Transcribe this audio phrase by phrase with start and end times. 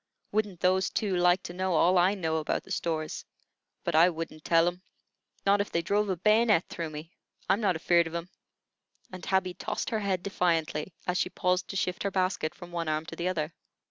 [0.31, 3.23] Wouldn't those two like to know all I know about the stores?
[3.83, 4.81] But I wouldn't tell 'em,
[5.45, 7.11] not if they drove a bayonet through me.
[7.47, 8.31] I'm not afeard of 'em;"
[9.11, 12.87] and Tabby tossed her head defiantly, as she paused to shift her basket from one
[12.89, 13.53] arm to the other.